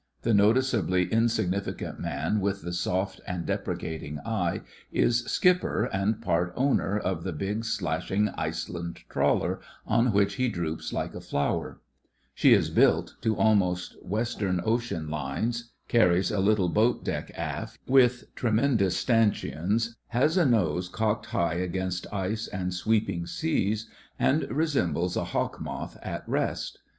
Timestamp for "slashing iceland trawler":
8.01-9.59